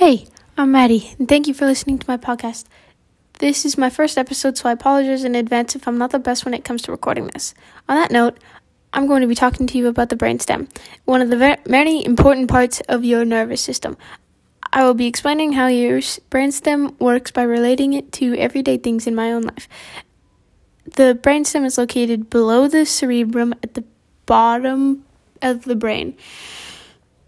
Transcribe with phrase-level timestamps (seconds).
[0.00, 2.64] Hey, I'm Maddie, and thank you for listening to my podcast.
[3.38, 6.46] This is my first episode, so I apologize in advance if I'm not the best
[6.46, 7.52] when it comes to recording this.
[7.86, 8.38] On that note,
[8.94, 10.70] I'm going to be talking to you about the brainstem,
[11.04, 13.98] one of the many important parts of your nervous system.
[14.72, 19.14] I will be explaining how your brainstem works by relating it to everyday things in
[19.14, 19.68] my own life.
[20.96, 23.84] The brainstem is located below the cerebrum at the
[24.24, 25.04] bottom
[25.42, 26.16] of the brain.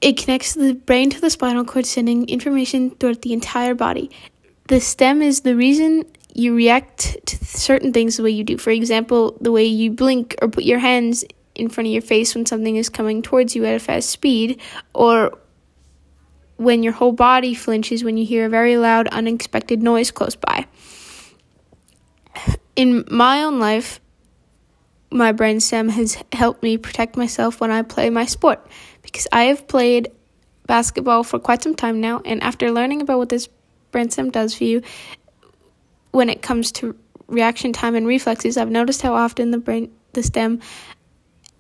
[0.02, 4.10] It connects the brain to the spinal cord, sending information throughout the entire body.
[4.66, 8.58] The stem is the reason you react to certain things the way you do.
[8.58, 12.34] For example, the way you blink or put your hands in front of your face
[12.34, 14.60] when something is coming towards you at a fast speed,
[14.92, 15.38] or
[16.56, 20.66] when your whole body flinches when you hear a very loud, unexpected noise close by.
[22.74, 24.00] In my own life,
[25.12, 28.66] my brainstem has helped me protect myself when I play my sport
[29.12, 30.08] because I have played
[30.66, 33.48] basketball for quite some time now, and after learning about what this
[33.92, 34.82] brainstem does for you
[36.12, 40.22] when it comes to reaction time and reflexes, I've noticed how often the brain the
[40.22, 40.60] stem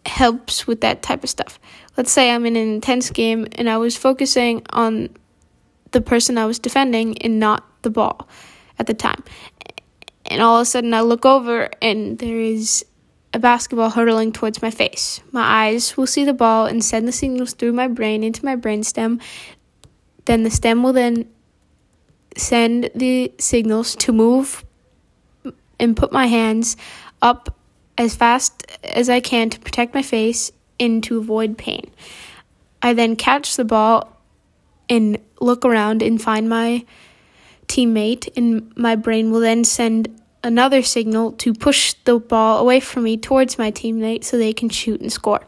[0.04, 1.58] helps with that type of stuff.
[1.96, 5.10] Let's say I'm in an intense game and I was focusing on
[5.92, 8.28] the person I was defending and not the ball
[8.78, 9.22] at the time.
[10.26, 12.84] And all of a sudden I look over and there is
[13.34, 15.20] a basketball hurtling towards my face.
[15.32, 18.56] My eyes will see the ball and send the signals through my brain into my
[18.56, 19.20] brainstem.
[20.26, 21.28] Then the stem will then
[22.36, 24.64] send the signals to move
[25.78, 26.76] and put my hands
[27.20, 27.56] up
[27.98, 31.90] as fast as I can to protect my face and to avoid pain.
[32.82, 34.16] I then catch the ball
[34.88, 36.84] and look around and find my
[37.68, 43.04] teammate, and my brain will then send another signal to push the ball away from
[43.04, 45.46] me towards my teammate so they can shoot and score.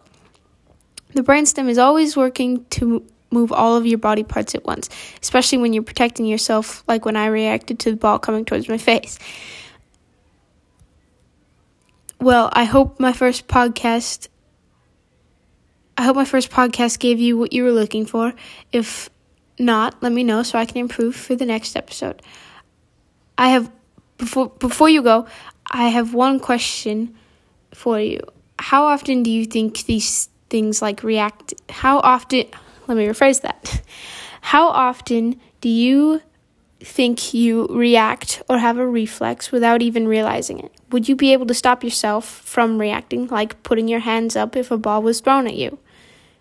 [1.14, 4.88] The brainstem is always working to move all of your body parts at once,
[5.20, 8.78] especially when you're protecting yourself, like when I reacted to the ball coming towards my
[8.78, 9.18] face.
[12.20, 14.28] Well, I hope my first podcast
[15.96, 18.34] I hope my first podcast gave you what you were looking for.
[18.72, 19.10] If
[19.58, 22.20] not, let me know so I can improve for the next episode.
[23.38, 23.70] I have
[24.18, 25.26] before before you go,
[25.70, 27.14] I have one question
[27.72, 28.20] for you.
[28.58, 31.54] How often do you think these things like react?
[31.68, 32.46] How often?
[32.86, 33.82] Let me rephrase that.
[34.40, 36.20] How often do you
[36.80, 40.70] think you react or have a reflex without even realizing it?
[40.90, 44.70] Would you be able to stop yourself from reacting, like putting your hands up if
[44.70, 45.78] a ball was thrown at you?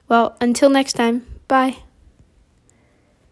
[0.10, 1.78] Well, until next time, bye.